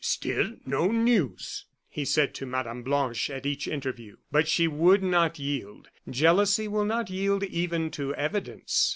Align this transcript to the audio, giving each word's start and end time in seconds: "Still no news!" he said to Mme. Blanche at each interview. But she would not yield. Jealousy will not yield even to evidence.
"Still 0.03 0.55
no 0.65 0.87
news!" 0.87 1.65
he 1.87 2.05
said 2.05 2.33
to 2.33 2.47
Mme. 2.47 2.81
Blanche 2.81 3.29
at 3.29 3.45
each 3.45 3.67
interview. 3.67 4.17
But 4.31 4.47
she 4.47 4.67
would 4.67 5.03
not 5.03 5.37
yield. 5.37 5.89
Jealousy 6.09 6.67
will 6.67 6.85
not 6.85 7.11
yield 7.11 7.43
even 7.43 7.91
to 7.91 8.15
evidence. 8.15 8.89